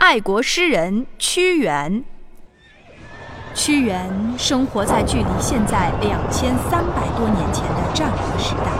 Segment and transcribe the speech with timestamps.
[0.00, 2.02] 爱国诗人屈原。
[3.54, 8.72] 屈原生活在距离现在两千三百多年前的战国时代。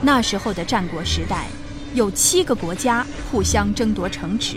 [0.00, 1.48] 那时候的战国时代，
[1.92, 4.56] 有七个国家互相争夺城池，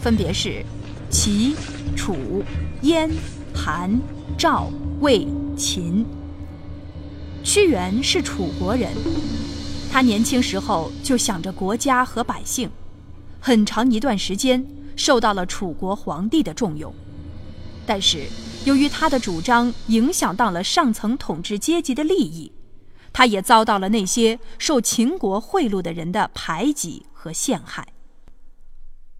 [0.00, 0.64] 分别是
[1.08, 1.54] 齐、
[1.96, 2.42] 楚、
[2.82, 3.08] 燕、
[3.54, 3.88] 韩、
[4.36, 6.04] 赵、魏、秦。
[7.44, 8.90] 屈原是楚国人，
[9.92, 12.68] 他年轻时候就想着国家和百姓，
[13.46, 14.66] 很长一段时间
[14.96, 16.90] 受到了楚国皇帝的重用。
[17.84, 18.26] 但是，
[18.64, 22.50] 由于他的主张影响到了上层统治阶级的利益，
[23.12, 27.86] 他也遭到了那些受秦国贿赂的人的排挤和陷害。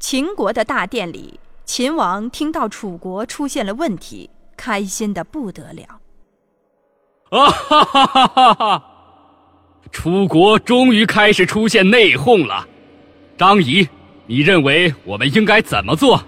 [0.01, 6.01] 秦国的大殿里，秦王听到楚国出现了问题，开心的不得了。
[7.29, 8.85] 啊哈哈哈哈哈！
[9.93, 12.67] 楚国终于开始出现内讧了。
[13.37, 13.87] 张仪，
[14.27, 16.25] 你认为我们应该怎么做？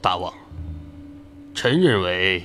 [0.00, 0.32] 大王。
[1.54, 2.42] 臣认为，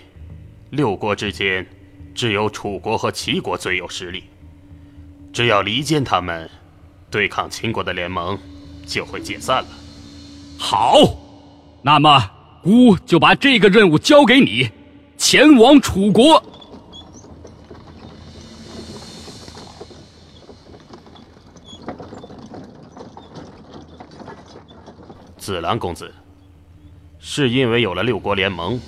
[0.69, 1.65] 六国之间，
[2.13, 4.23] 只有楚国和齐国最有实力。
[5.33, 6.47] 只要离间他们，
[7.09, 8.37] 对抗秦国的联盟
[8.85, 9.69] 就会解散了。
[10.59, 11.17] 好，
[11.81, 12.29] 那么
[12.61, 14.69] 孤就把这个任务交给你，
[15.17, 16.43] 前往楚国。
[25.49, 26.13] 子兰公子，
[27.19, 28.79] 是因为有了六国联盟。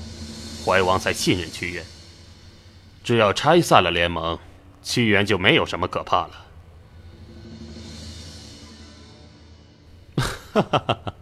[0.63, 1.83] 怀王才信任屈原。
[3.03, 4.37] 只要拆散了联盟，
[4.83, 6.45] 屈原就没有什么可怕了。
[10.53, 10.99] 哈哈哈！
[11.03, 11.13] 哈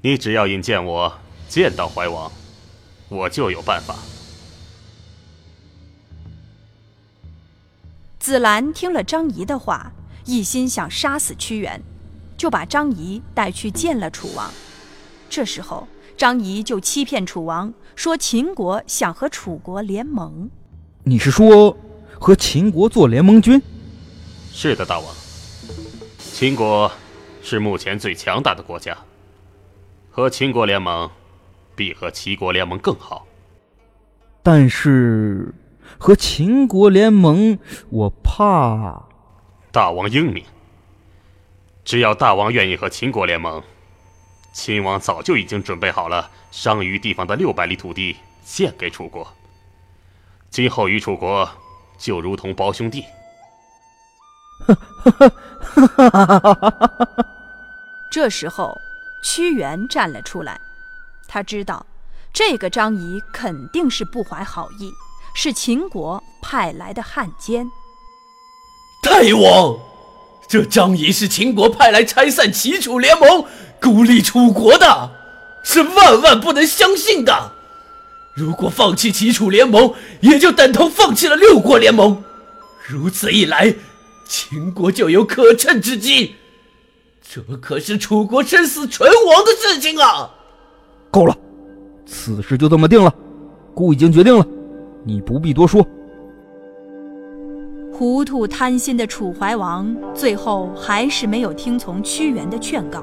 [0.00, 2.32] 你只要引荐我见到怀王，
[3.10, 3.96] 我就有办法。
[8.18, 9.92] 子兰听了张仪的话，
[10.24, 11.82] 一心想杀死屈原，
[12.38, 14.50] 就把张仪带去见了楚王。
[15.28, 15.86] 这时候。
[16.16, 20.50] 张仪就欺骗楚王，说秦国想和楚国联盟。
[21.04, 21.76] 你是说
[22.18, 23.62] 和秦国做联盟军？
[24.50, 25.06] 是的，大王。
[26.18, 26.90] 秦国
[27.40, 28.98] 是目前最强大的国家，
[30.10, 31.08] 和秦国联盟
[31.76, 33.24] 比和齐国联盟更好。
[34.42, 35.54] 但是
[35.98, 37.56] 和秦国联盟，
[37.90, 39.04] 我怕。
[39.70, 40.44] 大王英明。
[41.88, 43.62] 只要大王愿意和秦国联盟。
[44.52, 49.26] 秦王早就已经准备好了，商于地方的六百里土地献给楚国。
[50.50, 51.48] 今后与楚国
[51.96, 53.06] 就如同胞兄弟。
[58.12, 58.78] 这时候，
[59.24, 60.60] 屈原站了出来，
[61.26, 61.86] 他知道
[62.34, 64.92] 这个张仪肯定是不怀好意，
[65.34, 67.66] 是秦国派来的汉奸。
[69.02, 69.10] 大
[69.40, 69.78] 王，
[70.48, 73.44] 这张仪是秦国派来拆散齐楚联盟。
[73.80, 75.10] 孤立楚国的，
[75.62, 77.52] 是万万不能相信的。
[78.34, 82.24] 如果放弃齐楚联盟，也就等同放弃了六国联盟。
[82.84, 83.72] 如此一来，
[84.26, 86.34] 秦国就有可乘之机。
[87.22, 90.30] 这可是楚国生死存亡的事情啊！
[91.10, 91.36] 够了，
[92.06, 93.12] 此事就这么定了。
[93.74, 94.44] 孤已经决定了，
[95.04, 95.86] 你不必多说。
[97.98, 103.02] 糊涂贪心的楚怀王，最后还是没有听从屈原的劝告。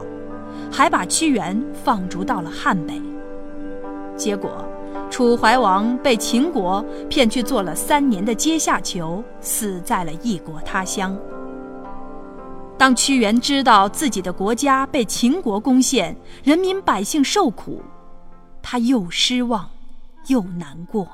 [0.71, 3.01] 还把屈原放逐到了汉北，
[4.15, 4.49] 结果
[5.11, 11.13] 楚怀王被秦国骗去做了三年的阶下囚，死在了异国他乡。
[12.77, 17.81] 当屈原知道自己的国家被秦国攻陷，人民百姓受苦，
[18.61, 19.69] 他又失望
[20.27, 21.05] 又难过。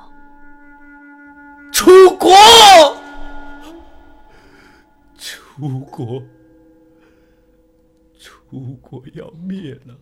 [1.72, 2.30] 楚国，
[5.62, 6.20] 楚国。
[8.18, 9.96] 楚国要灭了！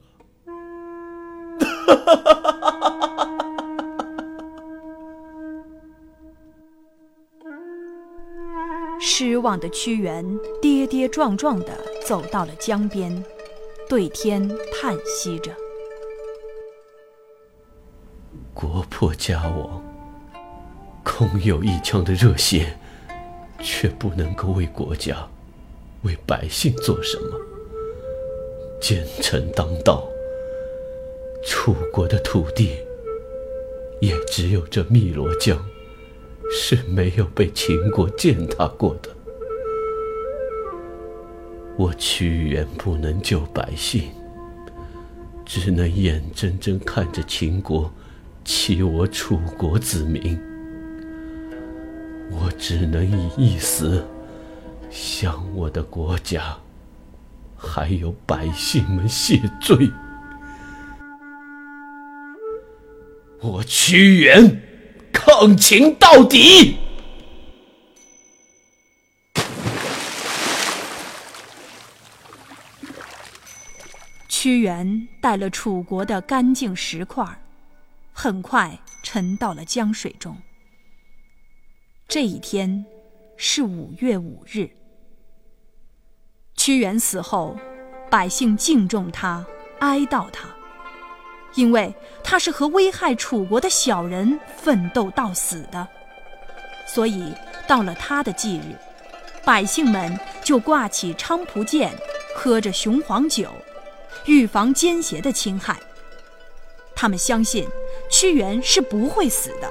[8.99, 10.25] 失望的屈原
[10.63, 13.23] 跌跌撞撞的走到了江边，
[13.87, 15.55] 对天叹息着
[18.55, 19.85] ：“国破家亡，
[21.05, 22.79] 空有一腔的热血，
[23.59, 25.29] 却不能够为国家、
[26.03, 27.39] 为百姓做什么。”
[28.81, 30.09] 奸臣当道，
[31.45, 32.79] 楚国的土地
[34.01, 35.63] 也只有这汨罗江
[36.51, 39.11] 是没有被秦国践踏过的。
[41.77, 44.11] 我屈原不能救百姓，
[45.45, 47.93] 只能眼睁睁看着秦国
[48.45, 50.39] 欺我楚国子民。
[52.31, 54.03] 我只能以一死
[54.91, 56.59] 向我的国家。
[57.57, 59.91] 还有百姓们谢罪。
[63.43, 64.61] 我屈原
[65.13, 66.79] 抗秦到底！
[74.29, 77.43] 屈原带了楚国的干净石块，
[78.15, 80.35] 很快沉到了江水中。
[82.09, 82.87] 这一天
[83.37, 84.80] 是五月五日。
[86.61, 87.57] 屈原死后，
[88.11, 89.43] 百姓敬重他，
[89.79, 90.47] 哀悼他。
[91.55, 95.89] 因为他是和危害楚国的小人奋斗到死的，
[96.87, 97.33] 所以
[97.67, 98.77] 到了他的忌日，
[99.43, 101.97] 百姓们就挂起菖蒲剑，
[102.37, 103.49] 喝着雄黄酒，
[104.27, 105.79] 预防奸邪的侵害。
[106.95, 107.67] 他们相信
[108.11, 109.71] 屈原是不会死的，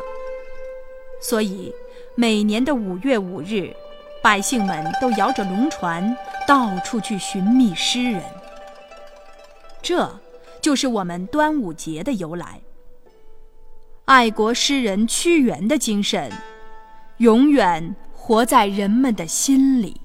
[1.21, 1.71] 所以
[2.15, 3.75] 每年的五月五日，
[4.21, 6.16] 百姓们都摇着龙船
[6.48, 8.24] 到处去寻觅诗人。
[9.81, 10.10] 这。
[10.62, 12.60] 就是我们端午节的由来。
[14.04, 16.30] 爱国诗人屈原的精神，
[17.19, 20.01] 永远活在人们的心里。